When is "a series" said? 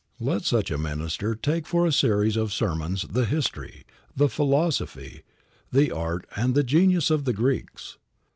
1.85-2.35